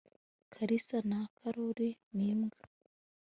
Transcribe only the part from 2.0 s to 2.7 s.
nimbwa